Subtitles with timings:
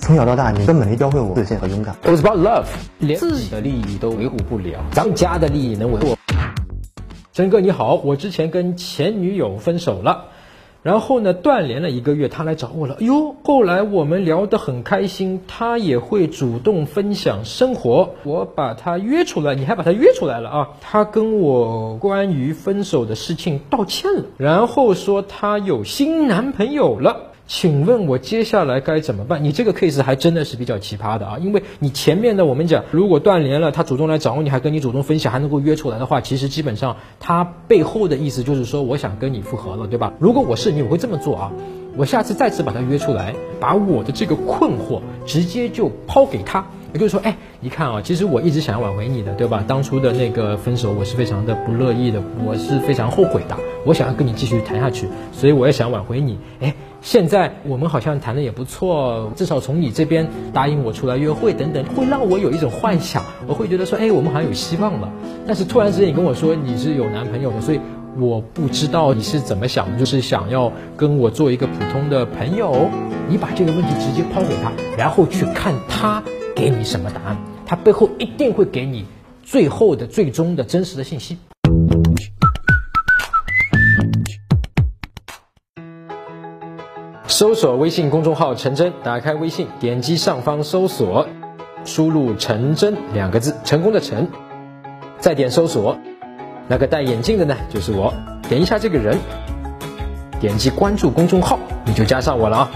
[0.00, 1.94] 从小到大，你根本没教会我自信和勇敢。
[2.02, 2.64] It was about love，
[2.98, 6.16] 连自己的利益都维护不了，咱们家的利益能维护？
[7.32, 10.24] 真哥你好，我之前跟前女友分手了，
[10.82, 12.96] 然后呢断联了一个月，她来找我了。
[12.98, 18.14] 哎呦，后来我们聊得很开心，她也会主动分享生活。
[18.24, 20.68] 我把她约出来，你还把她约出来了啊？
[20.80, 27.29] 她跟我关于分手的事情道歉了，然后说她有新男朋友了。
[27.50, 29.42] 请问我接下来该怎么办？
[29.42, 40.12] 你这个 case 还真的是比较奇葩的啊，因为你前面的我们讲，如果断联了，他主动来找你，还跟你主动分享，还能够约出来的话，其实基本上他背后的意思就是说，我想跟你复合了，对吧？
[40.20, 41.52] 如果我是你，我会这么做啊，
[41.96, 49.64] 我下次再次把他约出来，把我的这个困惑直接就抛给他，也就是说，哎，你看啊，其实我一直想要挽回你的，对吧？
[49.66, 56.74] 当初的那个分手，我是非常的不乐意的，我是非常后悔的，我想要跟你继续谈下去，所以我也想挽回你，哎。
[57.02, 65.10] 现在我们好像谈的也不错，至少从你这边答应我出来约会等等，会让我有一种幻想，我会觉得说，哎，我们好像有希望了。
[65.46, 67.80] 但是突然之间你跟我说你是有男朋友的，所以
[68.18, 72.90] 我不知道你是怎么想的，就是想要跟我做一个普通的朋友。
[73.30, 76.22] 你把这个问题直接抛给他，然后去看他
[76.60, 79.06] 给你什么答案，他背后一定会给你
[79.42, 81.38] 最后的、最终的真实的信息。
[87.26, 91.26] 搜索微信公众号“陈真”，打开微信，点击上方搜索，
[91.86, 94.28] 输入“陈真”两个字，成功的陈，
[95.18, 95.96] 再点搜索，
[96.68, 98.12] 那个戴眼镜的呢，就是我，
[98.50, 99.18] 点一下这个人，
[100.38, 102.70] 点击关注公众号，你就加上我了啊。